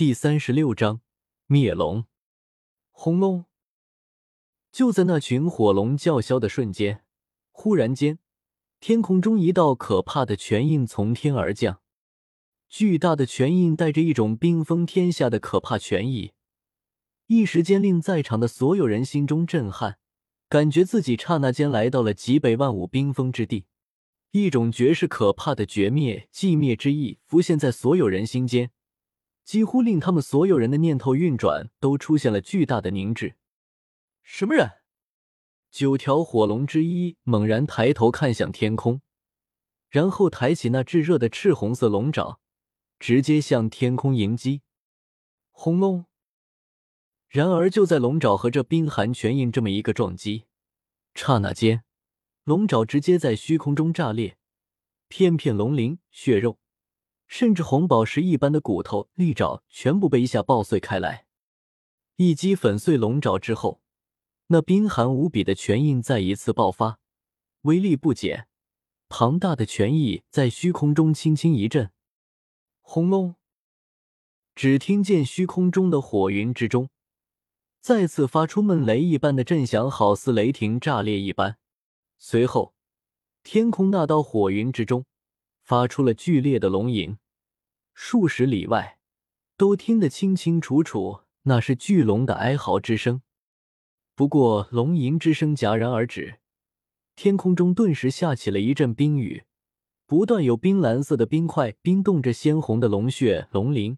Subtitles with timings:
[0.00, 1.02] 第三十六章
[1.44, 2.06] 灭龙。
[2.90, 3.44] 轰隆！
[4.72, 7.04] 就在那群火龙叫嚣的瞬间，
[7.50, 8.18] 忽然间，
[8.80, 11.82] 天空中一道可怕的拳印从天而降。
[12.70, 16.32] 巨大的拳印带着一种冰封天下的可怕拳意，
[17.26, 19.98] 一时间令在场的所有人心中震撼，
[20.48, 23.66] 感觉自己刹那间来到了极北万物冰封之地。
[24.30, 28.70] 一种绝世可怕的绝灭寂灭之意浮现在所有人心间，
[29.44, 33.36] 几乎令他们所有人的念头运转都出现了巨大的凝滞。
[34.22, 34.70] 什么人？
[35.70, 39.02] 九条火龙之一猛然抬头看向天空，
[39.88, 42.40] 然后抬起那炙热的赤红色龙爪，
[42.98, 44.62] 直接向天空迎击。
[45.50, 46.06] 轰隆！
[47.28, 50.46] 然而就在龙爪和这冰寒拳印这么一个撞击，
[51.14, 51.84] 刹那间。
[52.42, 54.36] 龙爪直接在虚空中炸裂，
[55.06, 56.58] 片片龙鳞、血肉，
[57.30, 61.26] 甚至红宝石一般的骨头、利爪，全部被一下爆碎开来。
[62.16, 63.80] 一击粉碎龙爪之后，
[64.48, 66.98] 那冰寒无比的拳印再一次爆发，
[67.62, 68.48] 威力不减。
[69.08, 71.92] 庞大的拳意在虚空中轻轻一震，
[72.80, 73.36] 轰隆！
[74.56, 76.90] 只听见虚空中的火云之中，
[77.80, 81.58] 再次发出闷雷一般的震响，好似雷霆炸裂一般。
[82.18, 82.74] 随后，
[83.44, 85.04] 天空那道火云之中
[85.70, 87.16] 发出了剧烈的龙吟，
[87.94, 88.98] 数十里外
[89.56, 93.22] 都听得清清楚楚，那是巨龙的哀嚎之声。
[94.16, 96.40] 不过，龙吟之声戛然而止，
[97.14, 99.44] 天空中顿时下起了一阵冰雨，
[100.06, 103.96] 不断有冰蓝色的冰块冰冻着鲜红的龙血、龙鳞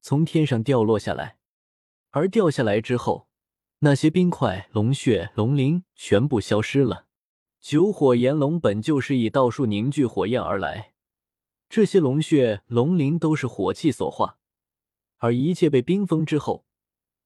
[0.00, 1.38] 从天上掉落下来，
[2.10, 3.26] 而掉下来之后，
[3.80, 7.06] 那些冰块、龙血、龙鳞全部消失了。
[7.60, 10.92] 九火炎龙本就是以道术凝聚火焰而来，
[11.68, 14.38] 这些龙血、龙鳞都是火气所化，
[15.18, 16.64] 而一切被冰封之后，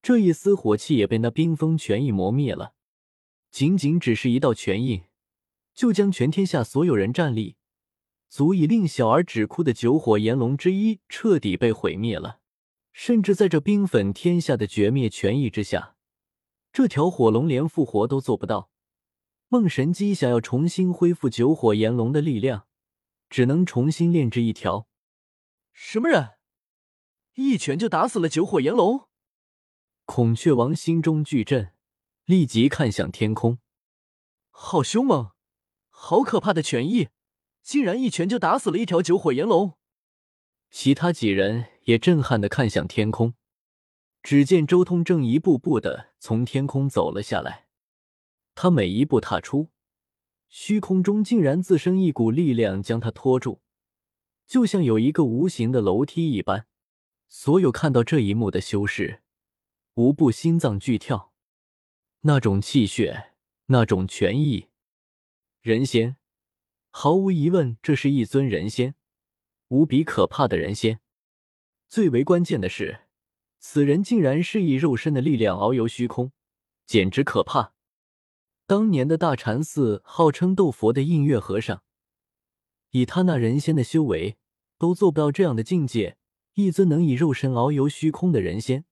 [0.00, 2.74] 这一丝火气也被那冰封权意磨灭了。
[3.50, 5.02] 仅仅只是一道拳印，
[5.74, 7.56] 就将全天下所有人战力，
[8.28, 12.38] 足以令小儿止哭的九火炎龙之一彻底被毁灭了。
[12.92, 15.96] 甚至在这冰粉天下的绝灭权意之下，
[16.72, 18.70] 这条火龙连复活都做不到。
[19.48, 22.66] 梦神机想要重新恢复九火炎龙的力量，
[23.30, 24.86] 只能重新炼制一条。
[25.72, 26.32] 什么人？
[27.34, 29.08] 一拳就打死了九火炎龙？
[30.04, 31.72] 孔雀王心中巨震，
[32.24, 33.60] 立即看向天空。
[34.50, 35.30] 好凶猛，
[35.88, 37.08] 好可怕的拳意，
[37.62, 39.78] 竟然一拳就打死了一条九火炎龙！
[40.70, 43.34] 其他几人也震撼的看向天空，
[44.22, 47.68] 只见周通正一步步的从天空走了下来。
[48.56, 49.70] 他每一步踏出，
[50.52, 53.60] 虚空中竟然自生一股力量将他拖住，
[54.48, 56.66] 就像有一个无形的楼梯一般。
[57.28, 59.22] 所有看到这一幕的修士，
[59.94, 61.32] 无不心脏剧跳。
[62.22, 63.30] 那种气血，
[63.66, 64.66] 那种权意，
[65.60, 66.16] 人仙，
[66.90, 68.96] 毫无疑问，这是一尊人仙，
[69.68, 70.98] 无比可怕的人仙。
[71.88, 73.02] 最为关键的是，
[73.60, 76.32] 此人竟然是以肉身的力量遨游虚空，
[76.84, 77.74] 简直可怕。
[78.70, 81.82] 当年的大禅寺号称斗佛的映月和尚，
[82.90, 84.38] 以他那人仙的修为，
[84.78, 86.16] 都做不到这样的境界。
[86.54, 88.84] 一尊能以肉身遨游虚空的人仙，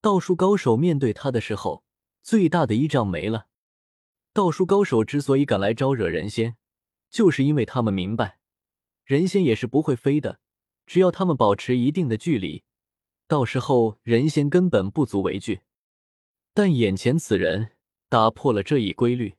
[0.00, 1.84] 道术高手面对他的时候，
[2.22, 3.48] 最大的依仗没了。
[4.32, 6.56] 道术高手之所以敢来招惹人仙，
[7.10, 8.38] 就是因为他们明白，
[9.04, 10.40] 人仙也是不会飞的。
[10.86, 12.64] 只要他们保持一定的距离，
[13.28, 15.60] 到时候人仙根本不足为惧。
[16.54, 17.72] 但眼前此人。
[18.12, 19.36] 打破了这一规律，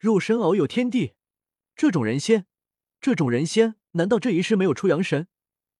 [0.00, 1.12] 肉身遨游天地，
[1.76, 2.46] 这种人仙，
[3.00, 5.28] 这种人仙，难道这一世没有出阳神，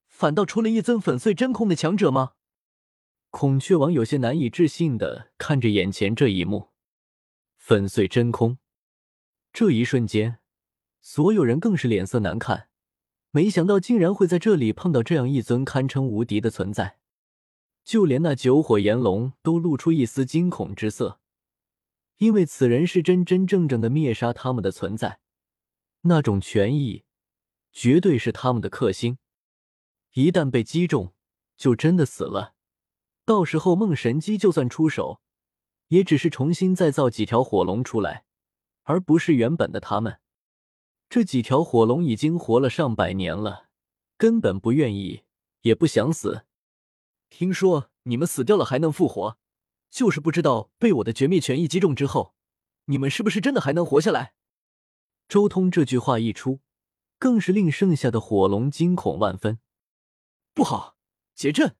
[0.07, 2.31] 反倒出了一尊粉碎真空的强者吗？
[3.29, 6.69] 孔雀王有些难以置信的看着眼前这一幕，
[7.57, 8.57] 粉碎真空。
[9.51, 10.39] 这一瞬间，
[11.01, 12.69] 所有人更是脸色难看，
[13.31, 16.99] 没想到竟然会在这里碰到这样一尊堪称无敌的存在，
[17.83, 21.19] 就连那九火炎龙都露出一丝惊恐之色。
[22.17, 25.19] 因为此人是真真正正的灭杀他们的存在，
[26.01, 27.03] 那种权益
[27.71, 29.17] 绝对是他们的克星。
[30.13, 31.13] 一旦被击中，
[31.55, 32.55] 就真的死了。
[33.23, 35.21] 到时候梦神机就算出手，
[35.89, 38.25] 也只是重新再造几条火龙出来，
[38.83, 40.19] 而不是原本的他们。
[41.09, 43.67] 这几条火龙已经活了上百年了，
[44.17, 45.23] 根本不愿意，
[45.61, 46.45] 也不想死。
[47.29, 49.37] 听说你们死掉了还能复活？
[49.89, 52.35] 就是不知道被我的绝灭拳一击中之后，
[52.85, 54.33] 你们是不是真的还能活下来？
[55.27, 56.59] 周通这句话一出，
[57.19, 59.59] 更是令剩下的火龙惊恐万分。
[60.53, 60.95] 不好，
[61.35, 61.75] 结阵！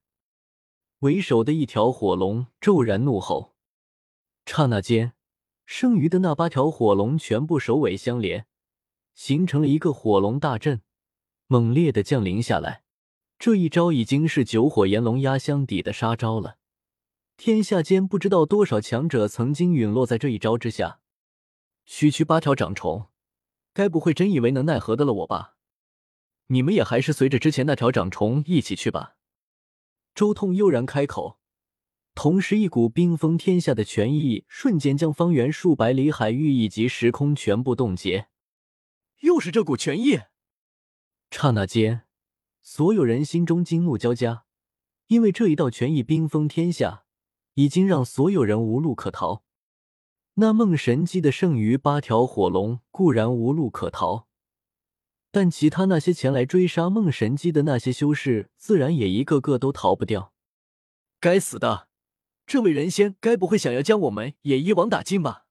[0.98, 3.54] 为首的一条火龙骤然怒吼，
[4.44, 5.14] 刹那间，
[5.64, 8.46] 剩余的那八条火龙全部首尾相连，
[9.14, 10.82] 形成了一个火龙大阵，
[11.46, 12.82] 猛烈的降临下来。
[13.38, 16.57] 这一招已经是九火炎龙压箱底的杀招了。
[17.38, 20.98] 天下间不知道多少强者曾经陨落在这一招之下。
[21.86, 23.06] 区区八条长虫，
[23.72, 25.54] 该不会真以为能奈何得了我吧？
[26.48, 29.14] 你们也还是随着之前那条长虫一起去吧。
[30.16, 31.38] 周通悠然开口，
[32.12, 38.26] 同时一股冰封天下的权意瞬间将方圆数百里海域以及时空全部冻结。
[39.20, 40.22] 又是这股权意！
[41.30, 42.02] 刹那间。
[42.60, 44.44] 所有人心中惊怒交加，
[45.06, 47.04] 因为这一道权意冰封天下，
[47.58, 49.42] 已经让所有人无路可逃。
[50.34, 54.28] 那梦神机的剩余八条火龙固然无路可逃，
[55.32, 60.32] 但其他那些前来追杀梦神机的那些修士，自然也一个个都逃不掉。
[61.18, 61.88] 该死的，
[62.46, 65.46] 这位人仙该不会想要将我们也一网打尽吧？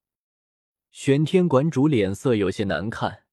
[0.90, 3.24] 玄天馆主脸色有些难看，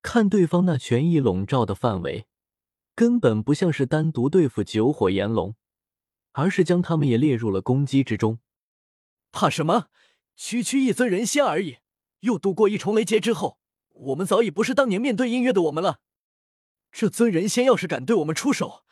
[0.00, 2.24] 看对方那权意笼罩的范围。
[2.94, 5.54] 根本不像是单独对付九火炎龙，
[6.34, 8.38] 而是将他们也列入了攻击之中。
[9.32, 9.88] 怕什么？
[10.36, 11.78] 区区一尊人仙而已，
[12.20, 13.58] 又度过一重雷劫之后，
[13.90, 16.00] 我们早已不是当年面对音乐的我们了。
[16.90, 18.84] 这尊人仙要是敢对我们出手，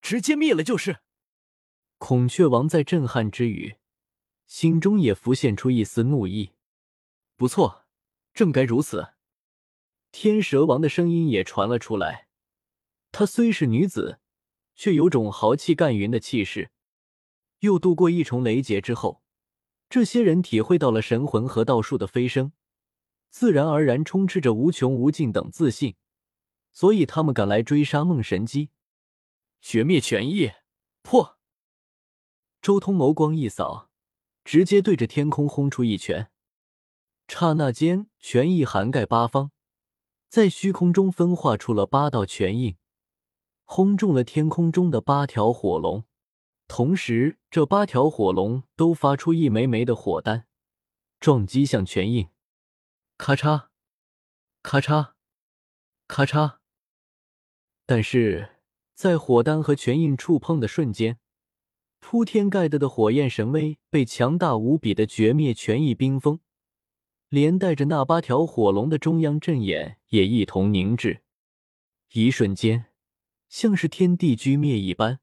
[0.00, 0.98] 直接灭了就是。
[1.98, 3.76] 孔雀王在震撼之余，
[4.46, 6.52] 心中也浮现出一丝怒意。
[7.36, 7.86] 不错，
[8.32, 9.14] 正该如此。
[10.12, 12.28] 天蛇王的声音也传了出来。
[13.12, 14.20] 她虽是女子，
[14.74, 16.70] 却有种豪气干云的气势。
[17.60, 19.22] 又度过一重雷劫之后，
[19.88, 22.52] 这些人体会到了神魂和道术的飞升，
[23.30, 25.96] 自然而然充斥着无穷无尽等自信，
[26.72, 28.70] 所以他们赶来追杀梦神姬，
[29.60, 30.52] 绝灭权意。
[31.02, 31.38] 破！
[32.60, 33.88] 周通眸光一扫，
[34.44, 36.30] 直接对着天空轰出一拳，
[37.26, 39.50] 刹那间，权意涵盖八方，
[40.28, 42.76] 在虚空中分化出了八道拳印。
[43.64, 46.04] 轰中了天空中的八条火龙，
[46.72, 50.46] 同时这八条火龙都发出一枚枚的火丹，
[51.18, 52.28] 撞击向拳印。
[53.18, 53.70] 咔嚓，
[54.62, 55.14] 咔嚓，
[56.06, 56.58] 咔嚓。
[57.84, 58.50] 但是
[58.94, 61.18] 在火丹和拳印触碰的瞬间，
[61.98, 66.38] 铺天盖地的火焰神威被强大无比的绝灭拳意冰封，
[67.28, 71.24] 连带着那八条火龙的中央阵眼也一同凝滞。
[72.12, 72.86] 一瞬间。
[73.48, 75.18] 像是天地俱灭一般，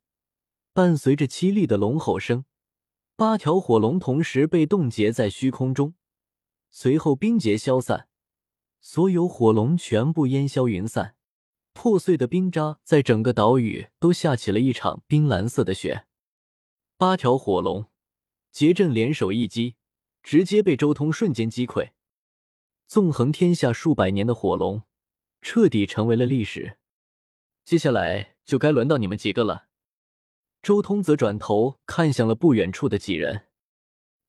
[0.77, 2.45] 伴随着凄厉的龙吼声，
[3.15, 5.95] 八条火龙同时被冻结在虚空中，
[6.69, 8.07] 随后冰结消散，
[8.79, 11.15] 所有火龙全部烟消云散，
[11.74, 16.06] 破碎的冰渣在整个岛屿都下起了一场冰蓝色的雪。
[16.95, 17.88] 八条火龙
[18.51, 19.77] 结阵联手一击，
[20.21, 21.89] 直接被周通瞬间击溃，
[22.85, 24.83] 纵横天下数百年的火龙，
[25.41, 26.77] 彻底成为了历史。
[27.65, 29.66] 接下来就该轮到你们几个了。
[30.62, 33.44] 周通则转头看向了不远处的几人，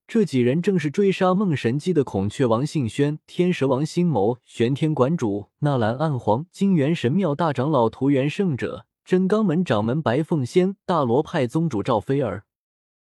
[0.07, 12.45] 这几人正是追杀梦神姬的孔雀王信轩、天蛇王星谋、玄天馆主纳兰暗黄、金元神庙大长老屠元圣者、真刚门掌门白凤仙、大罗派宗主赵飞儿、